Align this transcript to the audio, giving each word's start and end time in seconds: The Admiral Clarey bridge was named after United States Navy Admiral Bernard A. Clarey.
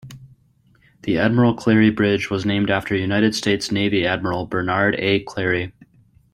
The 1.03 1.19
Admiral 1.19 1.55
Clarey 1.55 1.95
bridge 1.95 2.31
was 2.31 2.43
named 2.43 2.71
after 2.71 2.95
United 2.95 3.35
States 3.35 3.71
Navy 3.71 4.03
Admiral 4.03 4.47
Bernard 4.47 4.95
A. 4.97 5.23
Clarey. 5.25 5.73